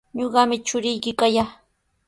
Ñuqami 0.17 0.55
churiyki 0.67 1.11
kallaa. 1.19 1.49